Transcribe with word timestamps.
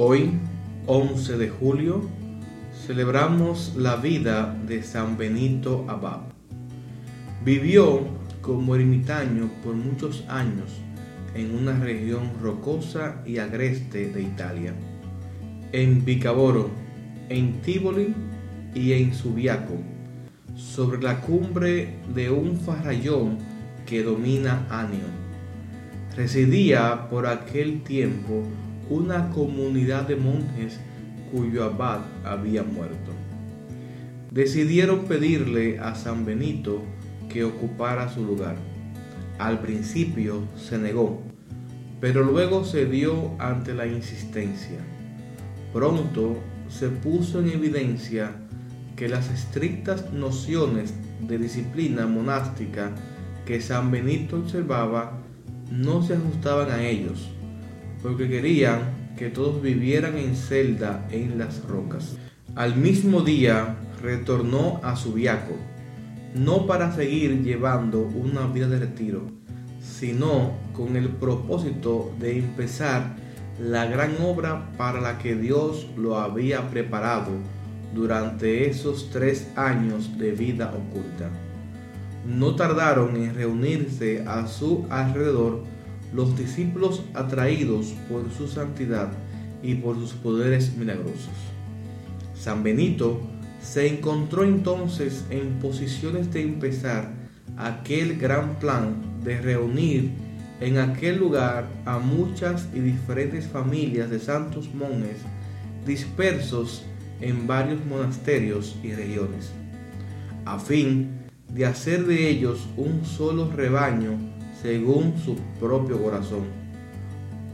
Hoy, 0.00 0.30
11 0.86 1.38
de 1.38 1.48
julio, 1.48 2.08
celebramos 2.86 3.74
la 3.76 3.96
vida 3.96 4.56
de 4.64 4.84
San 4.84 5.18
Benito 5.18 5.86
Abad. 5.88 6.20
Vivió 7.44 8.06
como 8.40 8.76
ermitaño 8.76 9.50
por 9.64 9.74
muchos 9.74 10.24
años 10.28 10.70
en 11.34 11.52
una 11.52 11.76
región 11.80 12.30
rocosa 12.40 13.24
y 13.26 13.38
agreste 13.38 14.10
de 14.10 14.22
Italia, 14.22 14.72
en 15.72 16.04
Vicaboro, 16.04 16.70
en 17.28 17.60
Tivoli 17.62 18.14
y 18.76 18.92
en 18.92 19.12
Subiaco, 19.12 19.78
sobre 20.54 21.02
la 21.02 21.20
cumbre 21.20 21.96
de 22.14 22.30
un 22.30 22.56
farallón 22.56 23.38
que 23.84 24.04
domina 24.04 24.64
Anio. 24.70 25.08
Residía 26.14 27.08
por 27.10 27.26
aquel 27.26 27.82
tiempo 27.82 28.44
una 28.90 29.30
comunidad 29.30 30.08
de 30.08 30.16
monjes 30.16 30.78
cuyo 31.32 31.64
abad 31.64 32.00
había 32.24 32.62
muerto. 32.62 33.12
Decidieron 34.30 35.04
pedirle 35.04 35.78
a 35.78 35.94
San 35.94 36.24
Benito 36.24 36.82
que 37.28 37.44
ocupara 37.44 38.08
su 38.08 38.24
lugar. 38.24 38.56
Al 39.38 39.60
principio 39.60 40.42
se 40.56 40.78
negó, 40.78 41.22
pero 42.00 42.24
luego 42.24 42.64
cedió 42.64 43.32
ante 43.38 43.74
la 43.74 43.86
insistencia. 43.86 44.78
Pronto 45.72 46.38
se 46.68 46.88
puso 46.88 47.40
en 47.40 47.50
evidencia 47.50 48.32
que 48.96 49.08
las 49.08 49.30
estrictas 49.30 50.12
nociones 50.12 50.94
de 51.20 51.38
disciplina 51.38 52.06
monástica 52.06 52.92
que 53.46 53.60
San 53.60 53.90
Benito 53.90 54.38
observaba 54.38 55.18
no 55.70 56.02
se 56.02 56.14
ajustaban 56.14 56.70
a 56.70 56.82
ellos 56.82 57.28
porque 58.02 58.28
querían 58.28 59.14
que 59.16 59.28
todos 59.28 59.60
vivieran 59.60 60.16
en 60.16 60.36
celda 60.36 61.06
en 61.10 61.38
las 61.38 61.64
rocas. 61.64 62.16
Al 62.54 62.76
mismo 62.76 63.22
día 63.22 63.76
retornó 64.02 64.80
a 64.82 64.96
Subiaco, 64.96 65.56
no 66.34 66.66
para 66.66 66.94
seguir 66.94 67.42
llevando 67.42 68.00
una 68.00 68.46
vida 68.46 68.68
de 68.68 68.78
retiro, 68.78 69.22
sino 69.80 70.52
con 70.72 70.96
el 70.96 71.08
propósito 71.08 72.12
de 72.18 72.38
empezar 72.38 73.16
la 73.60 73.86
gran 73.86 74.16
obra 74.22 74.70
para 74.76 75.00
la 75.00 75.18
que 75.18 75.34
Dios 75.34 75.88
lo 75.96 76.18
había 76.18 76.70
preparado 76.70 77.32
durante 77.94 78.68
esos 78.68 79.10
tres 79.10 79.50
años 79.56 80.16
de 80.18 80.32
vida 80.32 80.72
oculta. 80.72 81.30
No 82.26 82.54
tardaron 82.54 83.16
en 83.16 83.34
reunirse 83.34 84.24
a 84.26 84.46
su 84.46 84.86
alrededor 84.90 85.64
los 86.12 86.36
discípulos 86.36 87.02
atraídos 87.14 87.94
por 88.08 88.30
su 88.32 88.48
santidad 88.48 89.10
y 89.62 89.74
por 89.74 89.96
sus 89.96 90.12
poderes 90.12 90.76
milagrosos. 90.76 91.28
San 92.34 92.62
Benito 92.62 93.20
se 93.62 93.88
encontró 93.88 94.44
entonces 94.44 95.24
en 95.30 95.58
posiciones 95.58 96.32
de 96.32 96.42
empezar 96.42 97.10
aquel 97.56 98.18
gran 98.18 98.58
plan 98.58 98.94
de 99.24 99.40
reunir 99.40 100.10
en 100.60 100.78
aquel 100.78 101.18
lugar 101.18 101.68
a 101.84 101.98
muchas 101.98 102.68
y 102.74 102.80
diferentes 102.80 103.46
familias 103.46 104.10
de 104.10 104.18
santos 104.18 104.72
monjes 104.74 105.18
dispersos 105.88 106.84
en 107.20 107.46
varios 107.46 107.84
monasterios 107.86 108.76
y 108.82 108.92
regiones, 108.92 109.50
a 110.44 110.58
fin 110.58 111.08
de 111.48 111.66
hacer 111.66 112.06
de 112.06 112.28
ellos 112.28 112.68
un 112.76 113.04
solo 113.04 113.50
rebaño 113.50 114.18
según 114.62 115.14
su 115.18 115.36
propio 115.60 116.02
corazón, 116.02 116.44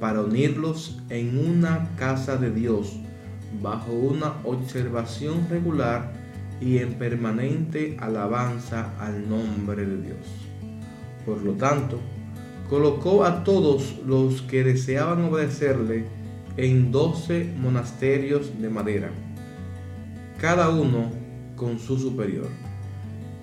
para 0.00 0.20
unirlos 0.22 1.00
en 1.08 1.38
una 1.38 1.90
casa 1.96 2.36
de 2.36 2.50
Dios 2.50 2.98
bajo 3.62 3.92
una 3.92 4.34
observación 4.44 5.46
regular 5.48 6.12
y 6.60 6.78
en 6.78 6.94
permanente 6.94 7.96
alabanza 8.00 8.92
al 9.00 9.28
nombre 9.28 9.86
de 9.86 10.02
Dios. 10.02 10.26
Por 11.24 11.42
lo 11.42 11.52
tanto, 11.52 11.98
colocó 12.68 13.24
a 13.24 13.44
todos 13.44 13.96
los 14.06 14.42
que 14.42 14.64
deseaban 14.64 15.24
obedecerle 15.24 16.04
en 16.56 16.90
doce 16.90 17.52
monasterios 17.56 18.60
de 18.60 18.68
madera, 18.68 19.10
cada 20.40 20.68
uno 20.70 21.10
con 21.56 21.78
su 21.78 21.98
superior. 21.98 22.48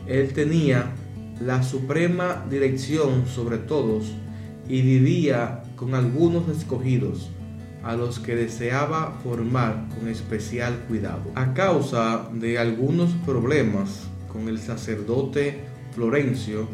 Él 0.08 0.34
tenía 0.34 0.92
la 1.40 1.64
suprema 1.64 2.46
dirección 2.50 3.28
sobre 3.28 3.58
todos 3.58 4.14
y 4.68 4.82
vivía 4.82 5.64
con 5.76 5.94
algunos 5.94 6.48
escogidos 6.50 7.30
a 7.84 7.96
los 7.96 8.20
que 8.20 8.36
deseaba 8.36 9.20
formar 9.24 9.88
con 9.98 10.08
especial 10.08 10.76
cuidado. 10.88 11.32
A 11.36 11.54
causa 11.54 12.28
de 12.34 12.58
algunos 12.58 13.12
problemas 13.26 14.08
con 14.32 14.48
el 14.48 14.60
sacerdote 14.60 15.60
Florencio, 15.94 16.68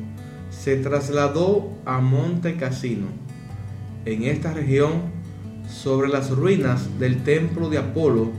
se 0.50 0.77
trasladó 0.77 1.71
a 1.85 2.00
Monte 2.00 2.55
Cassino, 2.55 3.07
en 4.05 4.23
esta 4.23 4.53
región, 4.53 5.11
sobre 5.69 6.09
las 6.09 6.29
ruinas 6.31 7.00
del 7.00 7.23
templo 7.23 7.69
de 7.69 7.77
Apolo, 7.77 8.31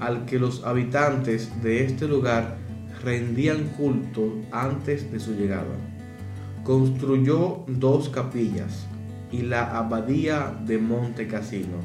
al 0.00 0.24
que 0.24 0.38
los 0.38 0.64
habitantes 0.64 1.62
de 1.62 1.84
este 1.84 2.08
lugar 2.08 2.56
rendían 3.04 3.68
culto 3.76 4.34
antes 4.50 5.10
de 5.10 5.20
su 5.20 5.34
llegada. 5.34 5.76
Construyó 6.64 7.64
dos 7.66 8.08
capillas 8.08 8.86
y 9.30 9.42
la 9.42 9.76
abadía 9.76 10.54
de 10.64 10.78
Monte 10.78 11.26
Cassino 11.26 11.78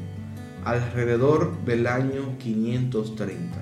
alrededor 0.64 1.64
del 1.64 1.86
año 1.86 2.36
530. 2.38 3.58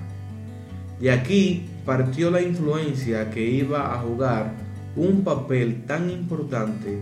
De 0.99 1.11
aquí 1.11 1.65
partió 1.85 2.31
la 2.31 2.41
influencia 2.41 3.29
que 3.29 3.49
iba 3.49 3.93
a 3.93 3.99
jugar 3.99 4.53
un 4.95 5.23
papel 5.23 5.85
tan 5.85 6.09
importante 6.09 6.99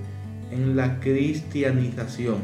en 0.51 0.75
la 0.75 0.99
cristianización 0.99 2.37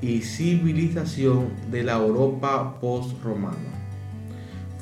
y 0.00 0.20
civilización 0.20 1.50
de 1.70 1.84
la 1.84 1.94
Europa 1.94 2.78
post-romana. 2.80 3.71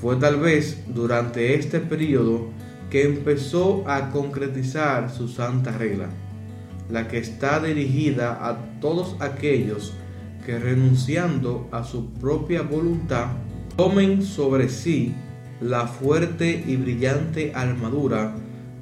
Fue 0.01 0.17
tal 0.17 0.41
vez 0.41 0.83
durante 0.87 1.55
este 1.55 1.79
periodo 1.79 2.49
que 2.89 3.05
empezó 3.05 3.87
a 3.87 4.11
concretizar 4.11 5.11
su 5.11 5.29
santa 5.29 5.77
regla, 5.77 6.09
la 6.89 7.07
que 7.07 7.19
está 7.19 7.61
dirigida 7.61 8.49
a 8.49 8.81
todos 8.81 9.17
aquellos 9.21 9.93
que 10.47 10.59
renunciando 10.59 11.69
a 11.71 11.85
su 11.85 12.15
propia 12.15 12.63
voluntad, 12.63 13.27
tomen 13.77 14.23
sobre 14.23 14.71
sí 14.71 15.15
la 15.61 15.87
fuerte 15.87 16.65
y 16.67 16.77
brillante 16.77 17.53
armadura 17.55 18.35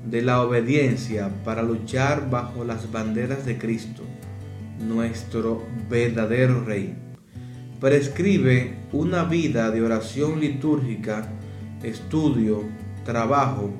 de 0.08 0.22
la 0.22 0.40
obediencia 0.42 1.30
para 1.44 1.64
luchar 1.64 2.30
bajo 2.30 2.64
las 2.64 2.92
banderas 2.92 3.44
de 3.44 3.58
Cristo, 3.58 4.04
nuestro 4.78 5.64
verdadero 5.90 6.64
Rey 6.64 7.07
prescribe 7.80 8.74
una 8.92 9.24
vida 9.24 9.70
de 9.70 9.82
oración 9.82 10.40
litúrgica, 10.40 11.28
estudio, 11.82 12.64
trabajo, 13.04 13.70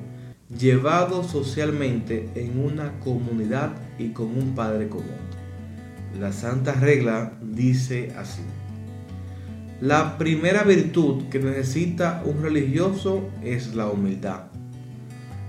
llevado 0.57 1.23
socialmente 1.23 2.29
en 2.35 2.63
una 2.63 2.99
comunidad 2.99 3.73
y 3.97 4.09
con 4.09 4.37
un 4.37 4.55
Padre 4.55 4.87
común. 4.87 5.29
La 6.17 6.31
Santa 6.31 6.73
Regla 6.73 7.33
dice 7.41 8.13
así. 8.17 8.41
La 9.81 10.17
primera 10.17 10.63
virtud 10.63 11.25
que 11.29 11.39
necesita 11.39 12.21
un 12.25 12.41
religioso 12.41 13.29
es 13.43 13.75
la 13.75 13.89
humildad. 13.89 14.43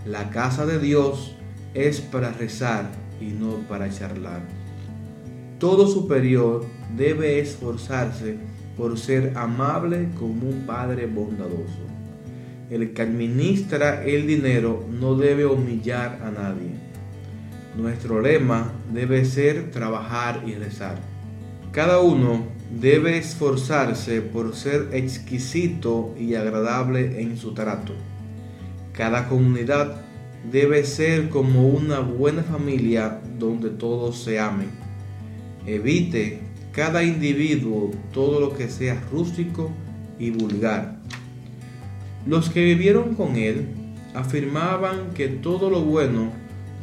La 0.04 0.30
casa 0.30 0.66
de 0.66 0.78
Dios 0.78 1.36
es 1.74 2.00
para 2.00 2.32
rezar 2.32 2.90
y 3.20 3.26
no 3.26 3.56
para 3.68 3.90
charlar. 3.90 4.59
Todo 5.60 5.86
superior 5.86 6.64
debe 6.96 7.38
esforzarse 7.38 8.38
por 8.78 8.98
ser 8.98 9.36
amable 9.36 10.08
como 10.18 10.48
un 10.48 10.64
padre 10.64 11.04
bondadoso. 11.04 11.84
El 12.70 12.94
que 12.94 13.02
administra 13.02 14.02
el 14.02 14.26
dinero 14.26 14.86
no 14.90 15.16
debe 15.16 15.44
humillar 15.44 16.18
a 16.24 16.30
nadie. 16.30 16.70
Nuestro 17.76 18.22
lema 18.22 18.72
debe 18.90 19.26
ser 19.26 19.70
trabajar 19.70 20.44
y 20.46 20.54
rezar. 20.54 20.96
Cada 21.72 22.00
uno 22.00 22.46
debe 22.80 23.18
esforzarse 23.18 24.22
por 24.22 24.56
ser 24.56 24.88
exquisito 24.92 26.14
y 26.18 26.36
agradable 26.36 27.20
en 27.20 27.36
su 27.36 27.52
trato. 27.52 27.92
Cada 28.94 29.28
comunidad 29.28 30.00
debe 30.50 30.84
ser 30.84 31.28
como 31.28 31.68
una 31.68 32.00
buena 32.00 32.44
familia 32.44 33.20
donde 33.38 33.68
todos 33.68 34.24
se 34.24 34.40
amen 34.40 34.89
Evite 35.66 36.40
cada 36.72 37.02
individuo 37.04 37.90
todo 38.12 38.40
lo 38.40 38.56
que 38.56 38.68
sea 38.68 39.00
rústico 39.12 39.70
y 40.18 40.30
vulgar. 40.30 41.00
Los 42.26 42.50
que 42.50 42.64
vivieron 42.64 43.14
con 43.14 43.36
él 43.36 43.66
afirmaban 44.14 45.10
que 45.14 45.28
todo 45.28 45.70
lo 45.70 45.82
bueno 45.82 46.32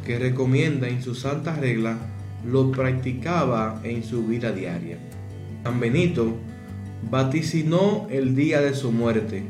que 0.04 0.18
recomienda 0.18 0.88
en 0.88 1.02
su 1.02 1.14
santa 1.14 1.54
regla 1.54 1.98
lo 2.46 2.72
practicaba 2.72 3.80
en 3.84 4.02
su 4.02 4.26
vida 4.26 4.52
diaria. 4.52 4.98
San 5.64 5.80
Benito 5.80 6.34
vaticinó 7.10 8.06
el 8.10 8.34
día 8.34 8.60
de 8.60 8.74
su 8.74 8.90
muerte. 8.92 9.44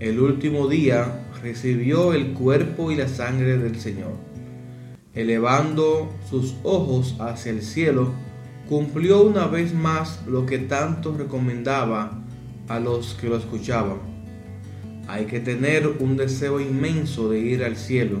El 0.00 0.20
último 0.20 0.68
día 0.68 1.26
recibió 1.42 2.12
el 2.12 2.32
cuerpo 2.32 2.90
y 2.90 2.96
la 2.96 3.08
sangre 3.08 3.58
del 3.58 3.80
Señor. 3.80 4.12
Elevando 5.14 6.12
sus 6.30 6.54
ojos 6.62 7.16
hacia 7.18 7.50
el 7.50 7.62
cielo, 7.62 8.12
cumplió 8.68 9.22
una 9.22 9.46
vez 9.46 9.72
más 9.74 10.20
lo 10.26 10.44
que 10.44 10.58
tanto 10.58 11.16
recomendaba 11.16 12.22
a 12.68 12.78
los 12.78 13.14
que 13.14 13.28
lo 13.28 13.36
escuchaban. 13.36 13.98
Hay 15.08 15.24
que 15.24 15.40
tener 15.40 15.88
un 16.00 16.18
deseo 16.18 16.60
inmenso 16.60 17.30
de 17.30 17.38
ir 17.38 17.64
al 17.64 17.76
cielo 17.76 18.20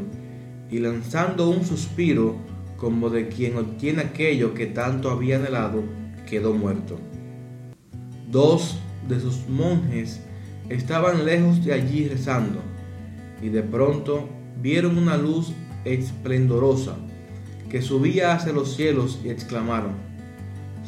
y 0.70 0.78
lanzando 0.78 1.50
un 1.50 1.64
suspiro 1.64 2.36
como 2.78 3.10
de 3.10 3.28
quien 3.28 3.58
obtiene 3.58 4.02
aquello 4.02 4.54
que 4.54 4.66
tanto 4.66 5.10
había 5.10 5.36
anhelado, 5.36 5.82
quedó 6.26 6.54
muerto. 6.54 6.98
Dos 8.30 8.78
de 9.06 9.20
sus 9.20 9.46
monjes 9.48 10.22
estaban 10.70 11.26
lejos 11.26 11.62
de 11.64 11.74
allí 11.74 12.08
rezando 12.08 12.60
y 13.42 13.48
de 13.50 13.62
pronto 13.62 14.28
vieron 14.62 14.96
una 14.96 15.16
luz 15.16 15.52
esplendorosa 15.84 16.96
que 17.68 17.82
subía 17.82 18.32
hacia 18.32 18.52
los 18.52 18.74
cielos 18.74 19.20
y 19.24 19.28
exclamaron, 19.28 20.07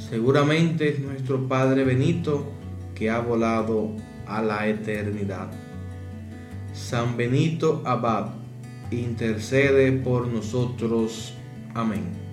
seguramente 0.08 0.88
es 0.88 1.00
nuestro 1.00 1.47
Padre 1.49 1.85
Benito 1.85 2.47
que 2.94 3.11
ha 3.11 3.20
volado 3.20 3.91
a 4.26 4.43
la 4.43 4.69
eternidad. 4.69 5.50
San 6.73 7.17
Benito 7.17 7.82
Abad, 7.85 8.31
intercede 8.91 9.93
por 9.93 10.29
nosotros. 10.29 11.35
Amén. 11.75 12.30